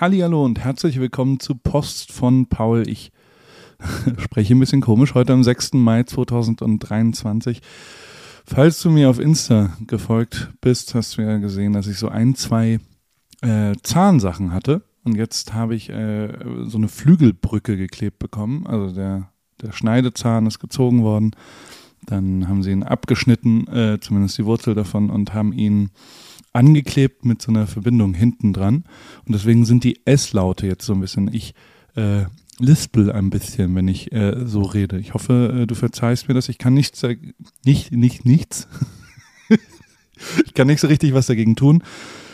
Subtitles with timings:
[0.00, 2.86] Hallihallo und herzlich willkommen zu Post von Paul.
[2.86, 3.10] Ich
[4.18, 5.72] spreche ein bisschen komisch heute am 6.
[5.72, 7.60] Mai 2023.
[8.46, 12.36] Falls du mir auf Insta gefolgt bist, hast du ja gesehen, dass ich so ein,
[12.36, 12.78] zwei
[13.40, 14.82] äh, Zahnsachen hatte.
[15.02, 16.28] Und jetzt habe ich äh,
[16.62, 18.68] so eine Flügelbrücke geklebt bekommen.
[18.68, 21.32] Also der, der Schneidezahn ist gezogen worden.
[22.06, 25.90] Dann haben sie ihn abgeschnitten, äh, zumindest die Wurzel davon, und haben ihn
[26.58, 28.84] angeklebt mit so einer Verbindung hinten dran.
[29.24, 31.32] Und deswegen sind die S-Laute jetzt so ein bisschen.
[31.32, 31.54] Ich
[31.94, 32.24] äh,
[32.58, 34.98] lispel ein bisschen, wenn ich äh, so rede.
[34.98, 36.48] Ich hoffe, äh, du verzeihst mir das.
[36.48, 37.00] Ich kann nichts,
[37.64, 38.66] nicht, nicht, nichts.
[40.44, 41.84] ich kann nicht so richtig was dagegen tun.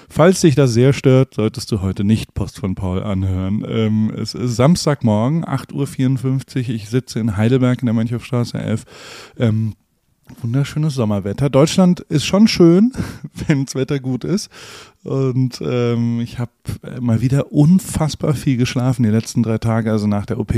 [0.08, 3.62] Falls dich das sehr stört, solltest du heute nicht Post von Paul anhören.
[3.68, 6.74] Ähm, es ist Samstagmorgen, 8.54 Uhr.
[6.74, 8.84] Ich sitze in Heidelberg in der Manchhofstraße 11.
[9.38, 9.74] Ähm,
[10.42, 11.50] wunderschönes Sommerwetter.
[11.50, 12.92] Deutschland ist schon schön,
[13.46, 14.50] wenn das Wetter gut ist.
[15.02, 16.50] Und ähm, ich habe
[17.00, 20.54] mal wieder unfassbar viel geschlafen die letzten drei Tage, also nach der OP.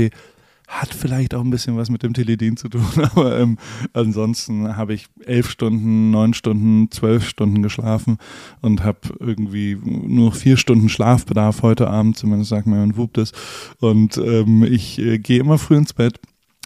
[0.67, 3.57] Hat vielleicht auch ein bisschen was mit dem Teledin zu tun, aber ähm,
[3.93, 8.17] ansonsten habe ich elf Stunden, neun Stunden, zwölf Stunden geschlafen
[8.61, 13.31] und habe irgendwie nur vier Stunden Schlafbedarf heute Abend, zumindest sagt mir mein Wub das.
[13.79, 16.19] Und ähm, ich äh, gehe immer früh ins Bett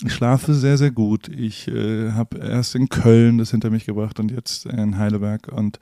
[0.04, 1.28] ich schlafe sehr, sehr gut.
[1.28, 5.48] Ich äh, habe erst in Köln das hinter mich gebracht und jetzt in Heidelberg.
[5.50, 5.80] Und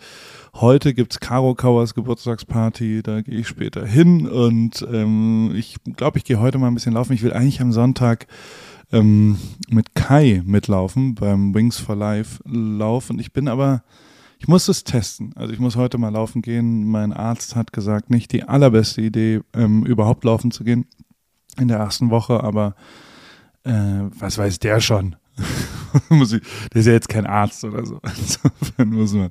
[0.56, 3.02] heute gibt's Caro Kauers Geburtstagsparty.
[3.02, 4.28] Da gehe ich später hin.
[4.28, 7.14] Und ähm, ich glaube, ich gehe heute mal ein bisschen laufen.
[7.14, 8.28] Ich will eigentlich am Sonntag
[8.92, 9.38] ähm,
[9.70, 13.10] mit Kai mitlaufen beim Wings for Life Lauf.
[13.10, 13.84] Und ich bin aber,
[14.38, 15.32] ich muss es testen.
[15.36, 16.90] Also ich muss heute mal laufen gehen.
[16.90, 20.88] Mein Arzt hat gesagt, nicht die allerbeste Idee, ähm, überhaupt laufen zu gehen
[21.58, 22.76] in der ersten Woche, aber
[23.64, 23.72] äh,
[24.20, 25.16] was weiß der schon?
[26.10, 26.42] der
[26.74, 28.00] ist ja jetzt kein Arzt oder so.
[28.18, 29.30] Insofern muss man.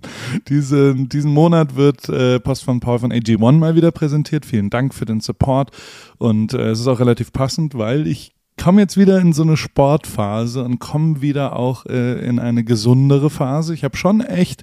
[0.48, 4.46] Diese, diesen Monat wird äh, Post von Paul von AG1 mal wieder präsentiert.
[4.46, 5.70] Vielen Dank für den Support.
[6.18, 9.56] Und äh, es ist auch relativ passend, weil ich komme jetzt wieder in so eine
[9.56, 13.72] Sportphase und komme wieder auch äh, in eine gesundere Phase.
[13.72, 14.62] Ich habe schon echt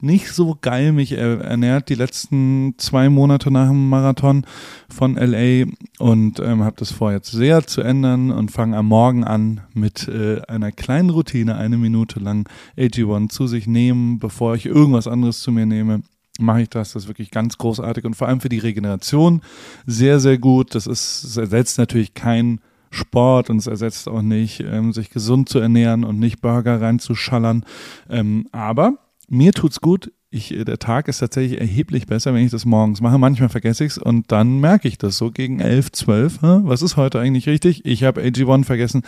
[0.00, 4.44] nicht so geil mich ernährt die letzten zwei Monate nach dem Marathon
[4.88, 5.66] von LA
[5.98, 10.08] und ähm, habe das vor jetzt sehr zu ändern und fange am Morgen an mit
[10.08, 15.40] äh, einer kleinen Routine, eine Minute lang AG1 zu sich nehmen, bevor ich irgendwas anderes
[15.40, 16.02] zu mir nehme
[16.38, 16.92] mache ich das.
[16.92, 19.40] Das ist wirklich ganz großartig und vor allem für die Regeneration
[19.86, 20.74] sehr, sehr gut.
[20.74, 25.48] Das ist, das ersetzt natürlich kein Sport und es ersetzt auch nicht, ähm, sich gesund
[25.48, 27.64] zu ernähren und nicht Burger reinzuschallern.
[28.08, 28.98] Ähm, aber
[29.28, 30.12] mir tut's gut.
[30.28, 33.18] Ich, äh, der Tag ist tatsächlich erheblich besser, wenn ich das morgens mache.
[33.18, 36.42] Manchmal vergesse ich es und dann merke ich das so gegen 11, 12.
[36.42, 36.60] Hä?
[36.64, 37.84] Was ist heute eigentlich richtig?
[37.84, 39.02] Ich habe AG1 vergessen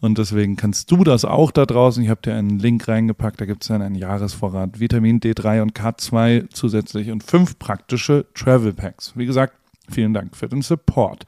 [0.00, 2.02] und deswegen kannst du das auch da draußen.
[2.02, 5.74] Ich habe dir einen Link reingepackt, da gibt es dann einen Jahresvorrat Vitamin D3 und
[5.74, 9.12] K2 zusätzlich und fünf praktische Travel Packs.
[9.16, 9.54] Wie gesagt,
[9.90, 11.26] vielen Dank für den Support.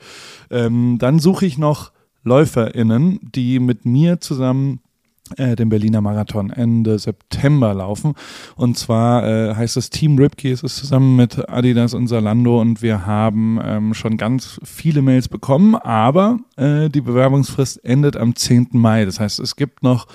[0.50, 1.92] Ähm, dann suche ich noch
[2.24, 4.80] LäuferInnen, die mit mir zusammen
[5.38, 8.14] den Berliner Marathon Ende September laufen.
[8.56, 12.82] Und zwar äh, heißt es Team Ripkey, es ist zusammen mit Adidas und Salando und
[12.82, 18.68] wir haben ähm, schon ganz viele Mails bekommen, aber äh, die Bewerbungsfrist endet am 10.
[18.72, 19.06] Mai.
[19.06, 20.06] Das heißt, es gibt noch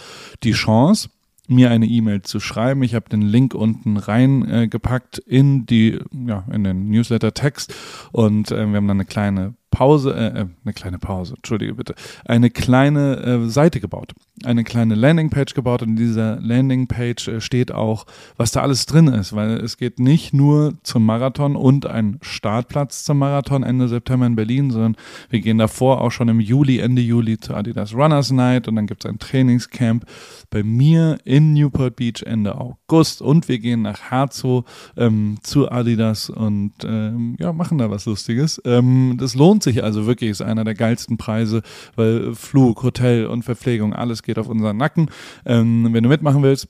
[0.43, 1.09] die Chance,
[1.49, 2.83] mir eine E-Mail zu schreiben.
[2.83, 7.73] Ich habe den Link unten reingepackt äh, in die, ja, in den Newsletter-Text
[8.11, 11.95] und äh, wir haben dann eine kleine Pause, äh, äh, eine kleine Pause, entschuldige bitte,
[12.25, 14.13] eine kleine äh, Seite gebaut,
[14.43, 18.05] eine kleine Landingpage gebaut und in dieser Landingpage äh, steht auch,
[18.37, 23.03] was da alles drin ist, weil es geht nicht nur zum Marathon und ein Startplatz
[23.03, 24.95] zum Marathon Ende September in Berlin, sondern
[25.29, 28.87] wir gehen davor auch schon im Juli, Ende Juli zu Adidas Runners Night und dann
[28.87, 30.05] gibt es ein Trainingscamp
[30.49, 34.65] bei mir in Newport Beach Ende August und wir gehen nach Herzow
[34.97, 38.61] ähm, zu Adidas und ähm, ja, machen da was Lustiges.
[38.65, 41.63] Ähm, das lohnt lohnt sich also wirklich, ist einer der geilsten Preise,
[41.97, 45.09] weil Flug, Hotel und Verpflegung, alles geht auf unseren Nacken.
[45.45, 46.69] Ähm, wenn du mitmachen willst,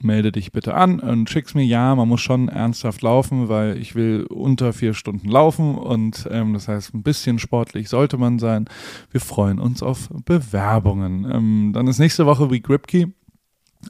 [0.00, 1.64] melde dich bitte an und schick's mir.
[1.64, 6.54] Ja, man muss schon ernsthaft laufen, weil ich will unter vier Stunden laufen und ähm,
[6.54, 8.64] das heißt, ein bisschen sportlich sollte man sein.
[9.12, 11.30] Wir freuen uns auf Bewerbungen.
[11.30, 13.12] Ähm, dann ist nächste Woche wie Gripkey.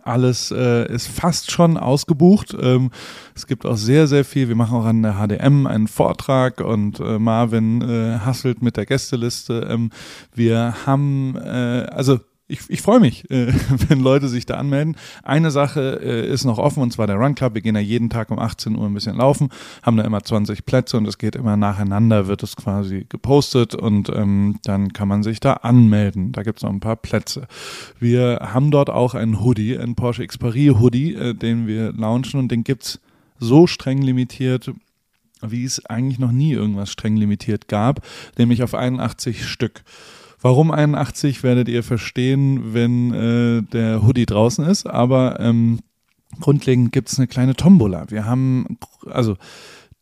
[0.05, 2.57] Alles äh, ist fast schon ausgebucht.
[2.61, 2.91] Ähm,
[3.35, 4.49] es gibt auch sehr, sehr viel.
[4.49, 8.87] Wir machen auch an der HDM einen Vortrag und äh, Marvin äh, hasselt mit der
[8.87, 9.67] Gästeliste.
[9.71, 9.91] Ähm,
[10.35, 12.19] wir haben, äh, also
[12.55, 13.53] ich, ich freue mich, äh,
[13.89, 14.97] wenn Leute sich da anmelden.
[15.23, 17.55] Eine Sache äh, ist noch offen und zwar der Run Club.
[17.55, 19.49] Wir gehen ja jeden Tag um 18 Uhr ein bisschen laufen,
[19.83, 24.09] haben da immer 20 Plätze und es geht immer nacheinander, wird es quasi gepostet und
[24.11, 26.33] ähm, dann kann man sich da anmelden.
[26.33, 27.47] Da gibt es noch ein paar Plätze.
[27.99, 32.51] Wir haben dort auch einen Hoodie, einen Porsche X-Paris Hoodie, äh, den wir launchen und
[32.51, 33.01] den gibt's
[33.39, 34.71] so streng limitiert
[35.47, 38.01] wie es eigentlich noch nie irgendwas streng limitiert gab,
[38.39, 39.83] nämlich auf 81 Stück.
[40.45, 45.81] Warum 81 werdet ihr verstehen, wenn äh, der Hoodie draußen ist, aber ähm,
[46.39, 48.11] grundlegend gibt es eine kleine Tombola.
[48.11, 48.77] Wir haben,
[49.07, 49.39] also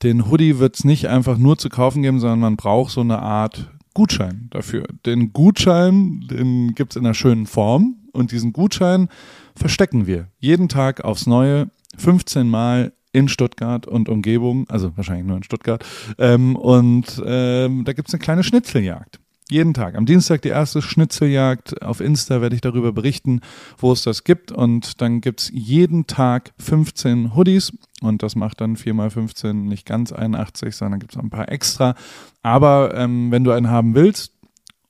[0.03, 3.21] den Hoodie wird es nicht einfach nur zu kaufen geben, sondern man braucht so eine
[3.21, 4.83] Art Gutschein dafür.
[5.07, 9.11] Den Gutschein, den gibt es in einer schönen Form und diesen Gutschein
[9.55, 15.37] verstecken wir jeden Tag aufs Neue 15 Mal in Stuttgart und Umgebung, also wahrscheinlich nur
[15.37, 15.85] in Stuttgart.
[16.19, 19.22] Ähm, und ähm, da gibt es eine kleine Schnitzeljagd.
[19.51, 19.97] Jeden Tag.
[19.97, 21.83] Am Dienstag die erste Schnitzeljagd.
[21.83, 23.41] Auf Insta werde ich darüber berichten,
[23.77, 24.51] wo es das gibt.
[24.51, 27.73] Und dann gibt es jeden Tag 15 Hoodies.
[28.01, 31.51] Und das macht dann 4 mal 15 nicht ganz 81, sondern gibt es ein paar
[31.51, 31.95] extra.
[32.43, 34.33] Aber ähm, wenn du einen haben willst,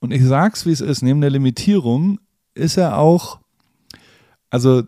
[0.01, 2.19] und ich sag's wie es ist, neben der Limitierung
[2.55, 3.43] ist er auch
[4.53, 4.83] also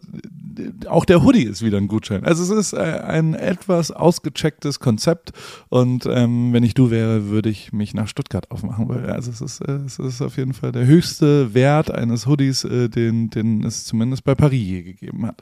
[0.88, 2.24] auch der Hoodie ist wieder ein Gutschein.
[2.24, 5.32] Also es ist äh, ein etwas ausgechecktes Konzept
[5.68, 9.40] und ähm, wenn ich du wäre, würde ich mich nach Stuttgart aufmachen, weil also es
[9.40, 13.64] ist, äh, es ist auf jeden Fall der höchste Wert eines Hoodies, äh, den, den
[13.64, 15.40] es zumindest bei Paris je gegeben hat.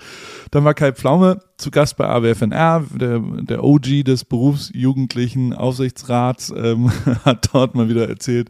[0.51, 6.91] Dann war Kai Pflaume zu Gast bei AWFNR, der, der OG des Berufsjugendlichen Aufsichtsrats, ähm,
[7.25, 8.49] hat dort mal wieder erzählt,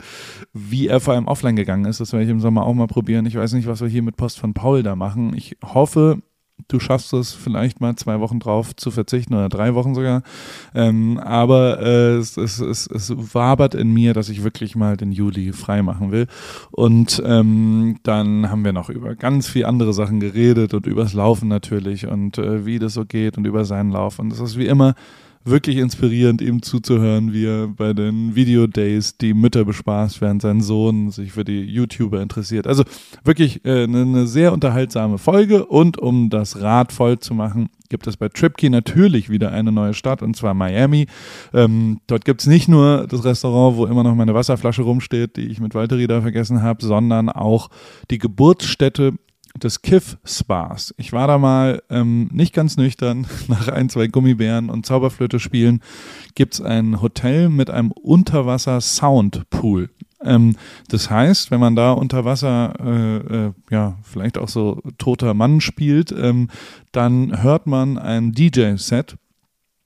[0.53, 2.00] wie er vor allem offline gegangen ist.
[2.00, 3.26] Das werde ich im Sommer auch mal probieren.
[3.26, 5.35] Ich weiß nicht, was wir hier mit Post von Paul da machen.
[5.37, 6.23] Ich hoffe,
[6.69, 10.23] du schaffst es vielleicht mal zwei Wochen drauf zu verzichten oder drei Wochen sogar.
[10.75, 15.12] Ähm, aber äh, es, es, es, es wabert in mir, dass ich wirklich mal den
[15.12, 16.26] Juli frei machen will.
[16.70, 21.49] Und ähm, dann haben wir noch über ganz viel andere Sachen geredet und übers Laufen
[21.49, 24.19] natürlich und äh, wie das so geht und über seinen Lauf.
[24.19, 24.94] Und das ist wie immer
[25.44, 31.10] wirklich inspirierend, ihm zuzuhören, wie er bei den Video-Days die Mütter bespaßt, während sein Sohn
[31.10, 32.66] sich für die YouTuber interessiert.
[32.66, 32.84] Also
[33.24, 38.16] wirklich äh, eine, sehr unterhaltsame Folge und um das Rad voll zu machen, gibt es
[38.16, 41.06] bei Tripkey natürlich wieder eine neue Stadt und zwar Miami.
[41.52, 45.48] Ähm, dort gibt es nicht nur das Restaurant, wo immer noch meine Wasserflasche rumsteht, die
[45.48, 47.68] ich mit Walteri da vergessen habe, sondern auch
[48.10, 49.14] die Geburtsstätte
[49.60, 50.94] des Kiff-Spas.
[50.96, 53.26] Ich war da mal ähm, nicht ganz nüchtern.
[53.49, 55.81] Nach ein, zwei Gummibären und Zauberflöte spielen
[56.34, 59.90] gibt es ein Hotel mit einem Unterwasser-Soundpool.
[60.25, 60.56] Ähm,
[60.88, 65.60] das heißt, wenn man da unter Wasser, äh, äh, ja, vielleicht auch so toter Mann
[65.60, 66.49] spielt, ähm,
[66.93, 69.16] dann hört man ein DJ-Set.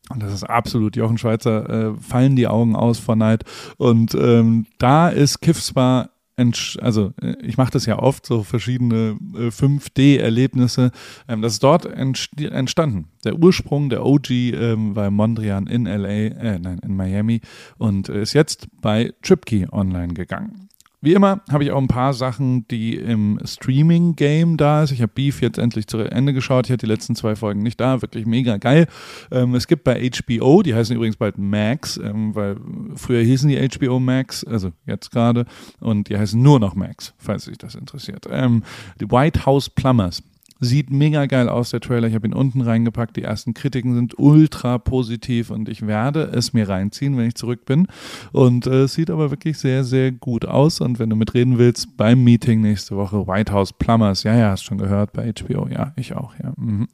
[0.09, 3.45] Und das ist absolut Jochen Schweizer, äh, fallen die Augen aus vor Neid.
[3.77, 10.91] Und ähm, da ist Kiff-Spa also äh, ich mache das ja oft, so verschiedene 5D-Erlebnisse.
[11.29, 13.09] Ähm, das ist dort entstanden.
[13.25, 17.41] Der Ursprung, der OG ähm, war Mondrian in LA, äh, nein, in Miami
[17.79, 20.69] und ist jetzt bei TripKey online gegangen.
[21.07, 24.91] Wie immer habe ich auch ein paar Sachen, die im Streaming-Game da ist.
[24.91, 26.67] Ich habe Beef jetzt endlich zu Ende geschaut.
[26.67, 28.03] Ich hatte die letzten zwei Folgen nicht da.
[28.03, 28.89] Wirklich mega geil.
[29.31, 32.57] Ähm, es gibt bei HBO, die heißen übrigens bald Max, ähm, weil
[32.97, 35.47] früher hießen die HBO Max, also jetzt gerade,
[35.79, 38.27] und die heißen nur noch Max, falls sich das interessiert.
[38.29, 38.65] Ähm,
[39.01, 40.25] die White House Plumbers.
[40.59, 42.09] Sieht mega geil aus, der Trailer.
[42.09, 43.17] Ich habe ihn unten reingepackt.
[43.17, 47.67] Die ersten Kritiken sind ultra positiv und ich werde es mir reinziehen, wenn ich zurück
[47.67, 47.89] bin.
[48.33, 50.81] Und äh, es sieht aber wirklich sehr, sehr gut aus.
[50.81, 54.65] Und wenn du mitreden willst, beim Meeting nächste Woche, White House Plumbers, ja, ja, hast
[54.65, 56.53] schon gehört bei HBO, ja, ich auch, ja.
[56.57, 56.89] Mhm.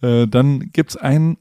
[0.00, 1.38] Äh, dann gibt es ein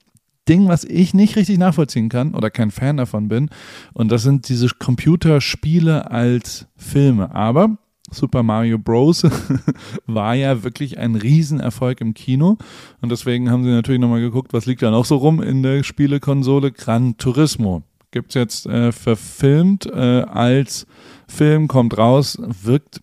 [0.47, 3.50] Ding, was ich nicht richtig nachvollziehen kann oder kein Fan davon bin.
[3.94, 7.35] Und das sind diese Computerspiele als Filme.
[7.35, 7.77] Aber
[8.10, 9.24] Super Mario Bros.
[10.06, 12.58] war ja wirklich ein Riesenerfolg im Kino.
[13.02, 15.84] Und deswegen haben sie natürlich nochmal geguckt, was liegt da noch so rum in der
[15.84, 16.72] Spielekonsole.
[16.72, 17.84] Gran Turismo.
[18.12, 20.88] Gibt es jetzt äh, verfilmt äh, als
[21.28, 23.02] Film, kommt raus, wirkt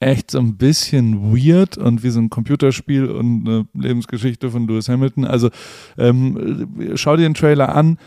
[0.00, 4.88] echt so ein bisschen weird und wie so ein Computerspiel und eine Lebensgeschichte von Lewis
[4.88, 5.24] Hamilton.
[5.24, 5.50] Also
[5.96, 7.98] ähm, schau dir den Trailer an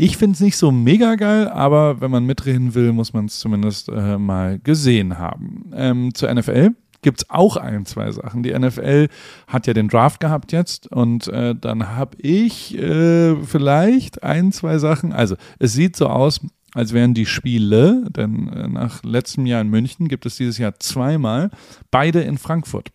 [0.00, 3.38] ich finde es nicht so mega geil, aber wenn man mitreden will, muss man es
[3.38, 5.70] zumindest äh, mal gesehen haben.
[5.74, 6.70] Ähm, zur NFL
[7.02, 8.42] gibt es auch ein, zwei Sachen.
[8.42, 9.08] Die NFL
[9.46, 14.78] hat ja den Draft gehabt jetzt und äh, dann habe ich äh, vielleicht ein, zwei
[14.78, 15.12] Sachen.
[15.12, 16.40] Also es sieht so aus,
[16.72, 20.78] als wären die Spiele, denn äh, nach letztem Jahr in München gibt es dieses Jahr
[20.78, 21.50] zweimal,
[21.90, 22.90] beide in Frankfurt.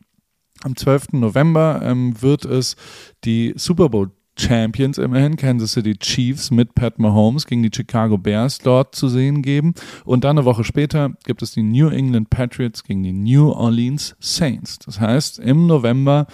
[0.63, 1.13] Am 12.
[1.13, 2.75] November ähm, wird es
[3.23, 8.59] die Super Bowl Champions immerhin, Kansas City Chiefs mit Pat Mahomes gegen die Chicago Bears
[8.59, 9.73] dort zu sehen geben.
[10.03, 14.15] Und dann eine Woche später gibt es die New England Patriots gegen die New Orleans
[14.19, 14.79] Saints.
[14.79, 16.27] Das heißt, im November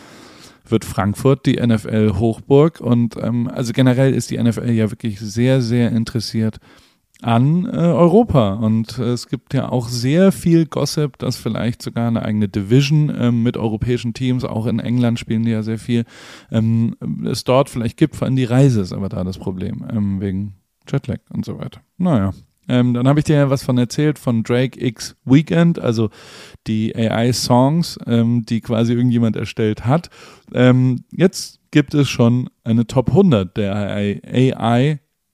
[0.66, 5.62] wird Frankfurt die NFL Hochburg und ähm, also generell ist die NFL ja wirklich sehr,
[5.62, 6.60] sehr interessiert
[7.22, 8.54] an äh, Europa.
[8.54, 13.12] Und äh, es gibt ja auch sehr viel Gossip, dass vielleicht sogar eine eigene Division
[13.16, 16.06] ähm, mit europäischen Teams, auch in England spielen die ja sehr viel,
[16.52, 20.20] ähm, es dort vielleicht gibt, vor allem die Reise ist aber da das Problem, ähm,
[20.22, 20.56] wegen
[20.90, 21.82] Jetlag und so weiter.
[21.98, 22.34] Naja.
[22.68, 26.10] Ähm, dann habe ich dir ja was von erzählt von Drake X Weekend, also
[26.68, 30.10] die AI-Songs, ähm, die quasi irgendjemand erstellt hat.
[30.54, 33.88] Ähm, jetzt gibt es schon eine Top 100 der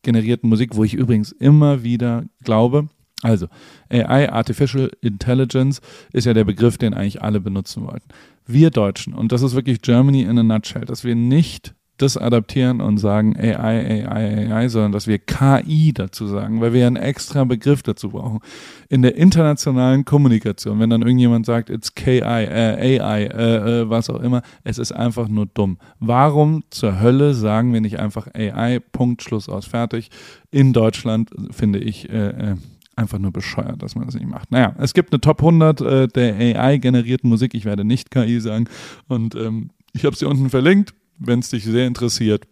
[0.08, 2.88] AI-generierten Musik, wo ich übrigens immer wieder glaube,
[3.22, 3.48] also
[3.90, 5.82] AI, Artificial Intelligence,
[6.14, 8.08] ist ja der Begriff, den eigentlich alle benutzen wollten.
[8.46, 12.80] Wir Deutschen, und das ist wirklich Germany in a nutshell, dass wir nicht das adaptieren
[12.80, 17.44] und sagen AI, AI, AI, sondern dass wir KI dazu sagen, weil wir einen extra
[17.44, 18.40] Begriff dazu brauchen.
[18.88, 24.10] In der internationalen Kommunikation, wenn dann irgendjemand sagt, it's KI, äh, AI, äh, äh, was
[24.10, 25.80] auch immer, es ist einfach nur dumm.
[26.00, 30.10] Warum zur Hölle sagen wir nicht einfach AI, Punkt, Schluss aus, fertig?
[30.52, 32.56] In Deutschland finde ich äh, äh,
[32.96, 34.52] einfach nur bescheuert, dass man das nicht macht.
[34.52, 38.68] Naja, es gibt eine Top 100 äh, der AI-generierten Musik, ich werde nicht KI sagen
[39.08, 42.48] und ähm, ich habe sie unten verlinkt wenn es dich sehr interessiert,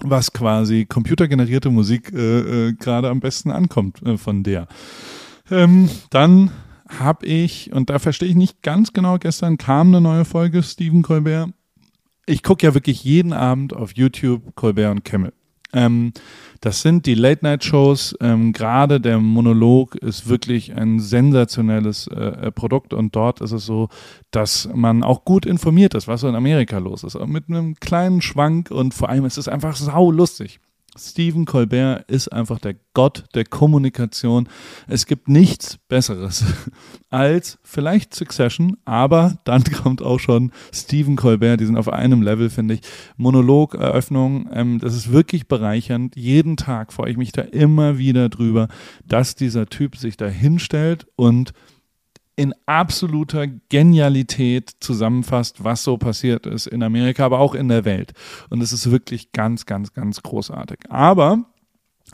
[0.00, 4.66] was quasi computergenerierte Musik äh, äh, gerade am besten ankommt äh, von der.
[5.50, 6.50] Ähm, dann
[6.88, 11.02] habe ich, und da verstehe ich nicht ganz genau, gestern kam eine neue Folge Stephen
[11.02, 11.50] Colbert.
[12.26, 15.32] Ich gucke ja wirklich jeden Abend auf YouTube Colbert und Kimmel.
[15.74, 16.12] Ähm,
[16.60, 18.16] das sind die Late-Night-Shows.
[18.20, 23.66] Ähm, Gerade der Monolog ist wirklich ein sensationelles äh, äh, Produkt und dort ist es
[23.66, 23.88] so,
[24.30, 27.18] dass man auch gut informiert ist, was so in Amerika los ist.
[27.26, 30.58] Mit einem kleinen Schwank und vor allem ist es einfach sau lustig.
[30.96, 34.48] Stephen Colbert ist einfach der Gott der Kommunikation.
[34.86, 36.44] Es gibt nichts Besseres
[37.10, 41.60] als vielleicht Succession, aber dann kommt auch schon Stephen Colbert.
[41.60, 42.80] Die sind auf einem Level, finde ich.
[43.16, 46.14] Monologeröffnung, ähm, das ist wirklich bereichernd.
[46.16, 48.68] Jeden Tag freue ich mich da immer wieder drüber,
[49.04, 51.52] dass dieser Typ sich da hinstellt und
[52.36, 58.12] in absoluter Genialität zusammenfasst, was so passiert ist in Amerika, aber auch in der Welt.
[58.50, 60.78] Und es ist wirklich ganz, ganz, ganz großartig.
[60.88, 61.44] Aber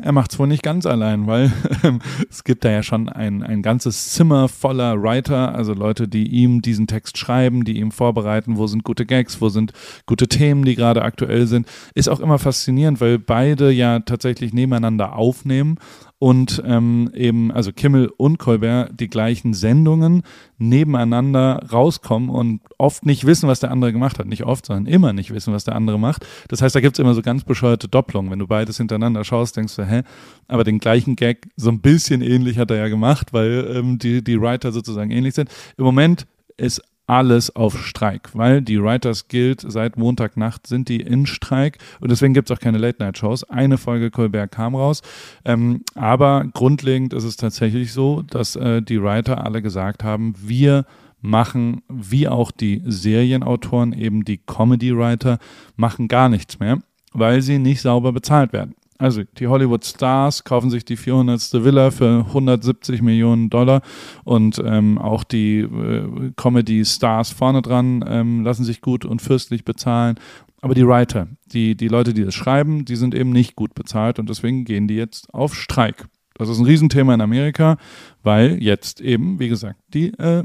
[0.02, 1.52] er macht es wohl nicht ganz allein, weil
[2.30, 6.62] es gibt da ja schon ein, ein ganzes Zimmer voller Writer, also Leute, die ihm
[6.62, 9.72] diesen Text schreiben, die ihm vorbereiten, wo sind gute Gags, wo sind
[10.06, 11.66] gute Themen, die gerade aktuell sind.
[11.94, 15.76] Ist auch immer faszinierend, weil beide ja tatsächlich nebeneinander aufnehmen
[16.20, 20.22] und ähm, eben, also Kimmel und Colbert, die gleichen Sendungen
[20.58, 24.26] nebeneinander rauskommen und oft nicht wissen, was der andere gemacht hat.
[24.26, 26.26] Nicht oft, sondern immer nicht wissen, was der andere macht.
[26.48, 28.30] Das heißt, da gibt's immer so ganz bescheuerte Doppelungen.
[28.30, 30.02] Wenn du beides hintereinander schaust, denkst du, hä?
[30.46, 34.22] Aber den gleichen Gag so ein bisschen ähnlich hat er ja gemacht, weil ähm, die,
[34.22, 35.48] die Writer sozusagen ähnlich sind.
[35.78, 36.26] Im Moment
[36.58, 42.12] ist alles auf Streik, weil die Writers Guild seit Montagnacht sind die in Streik und
[42.12, 43.50] deswegen gibt es auch keine Late-Night-Shows.
[43.50, 45.02] Eine Folge Colbert kam raus,
[45.44, 50.86] ähm, aber grundlegend ist es tatsächlich so, dass äh, die Writer alle gesagt haben, wir
[51.20, 55.40] machen, wie auch die Serienautoren, eben die Comedy-Writer,
[55.74, 56.78] machen gar nichts mehr,
[57.12, 58.76] weil sie nicht sauber bezahlt werden.
[59.00, 61.64] Also die Hollywood Stars kaufen sich die 400.
[61.64, 63.80] Villa für 170 Millionen Dollar
[64.24, 69.64] und ähm, auch die äh, Comedy Stars vorne dran ähm, lassen sich gut und fürstlich
[69.64, 70.16] bezahlen.
[70.60, 74.18] Aber die Writer, die, die Leute, die das schreiben, die sind eben nicht gut bezahlt
[74.18, 76.06] und deswegen gehen die jetzt auf Streik.
[76.34, 77.78] Das ist ein Riesenthema in Amerika,
[78.22, 80.44] weil jetzt eben, wie gesagt, die äh,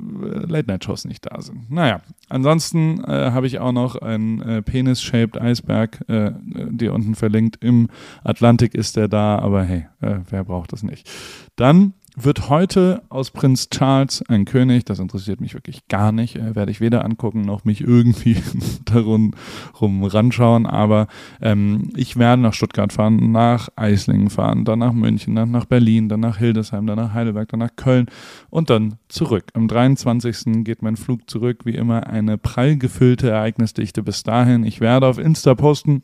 [0.00, 1.70] Late-Night-Shows nicht da sind.
[1.70, 6.32] Naja, ansonsten äh, habe ich auch noch einen äh, Penis-shaped Eisberg, äh,
[6.70, 7.62] dir unten verlinkt.
[7.62, 7.88] Im
[8.24, 11.10] Atlantik ist der da, aber hey, äh, wer braucht das nicht?
[11.56, 14.84] Dann wird heute aus Prinz Charles ein König.
[14.84, 16.36] Das interessiert mich wirklich gar nicht.
[16.36, 18.36] Äh, werde ich weder angucken noch mich irgendwie
[18.84, 19.32] darum
[19.80, 20.66] rum ranschauen.
[20.66, 21.06] Aber
[21.40, 26.08] ähm, ich werde nach Stuttgart fahren, nach Eislingen fahren, dann nach München, dann nach Berlin,
[26.08, 28.06] dann nach Hildesheim, dann nach Heidelberg, dann nach Köln
[28.50, 29.44] und dann zurück.
[29.54, 30.64] Am 23.
[30.64, 31.64] geht mein Flug zurück.
[31.64, 34.64] Wie immer eine prall gefüllte Ereignisdichte bis dahin.
[34.64, 36.02] Ich werde auf Insta posten.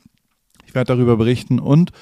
[0.66, 1.92] Ich werde darüber berichten und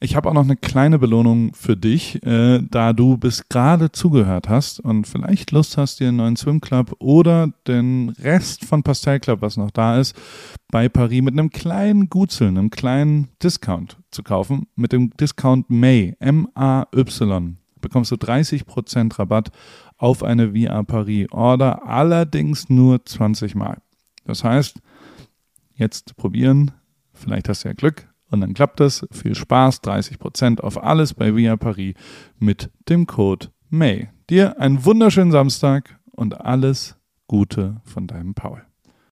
[0.00, 4.48] ich habe auch noch eine kleine Belohnung für dich, äh, da du bis gerade zugehört
[4.48, 9.18] hast und vielleicht Lust hast, dir einen neuen Swim Club oder den Rest von Pastel
[9.18, 10.16] Club, was noch da ist,
[10.70, 14.68] bei Paris mit einem kleinen Gutzeln, einem kleinen Discount zu kaufen.
[14.76, 19.50] Mit dem Discount May, M-A-Y, bekommst du 30% Rabatt
[19.96, 23.78] auf eine VR Paris Order, allerdings nur 20 Mal.
[24.24, 24.80] Das heißt,
[25.74, 26.70] jetzt probieren,
[27.14, 29.06] vielleicht hast du ja Glück, und dann klappt es.
[29.10, 31.94] Viel Spaß, 30% auf alles bei Via Paris
[32.38, 34.10] mit dem Code MAY.
[34.30, 38.67] Dir einen wunderschönen Samstag und alles Gute von deinem Paul.